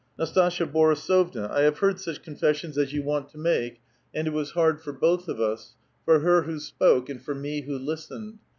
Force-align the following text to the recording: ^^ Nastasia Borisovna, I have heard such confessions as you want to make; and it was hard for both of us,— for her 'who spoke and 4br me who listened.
^^ 0.17 0.17
Nastasia 0.17 0.65
Borisovna, 0.65 1.47
I 1.51 1.61
have 1.61 1.77
heard 1.77 1.99
such 1.99 2.23
confessions 2.23 2.75
as 2.75 2.91
you 2.91 3.03
want 3.03 3.29
to 3.29 3.37
make; 3.37 3.81
and 4.15 4.25
it 4.25 4.33
was 4.33 4.49
hard 4.53 4.81
for 4.81 4.91
both 4.93 5.27
of 5.27 5.39
us,— 5.39 5.75
for 6.05 6.21
her 6.21 6.41
'who 6.41 6.57
spoke 6.57 7.07
and 7.07 7.23
4br 7.23 7.39
me 7.39 7.61
who 7.61 7.77
listened. 7.77 8.39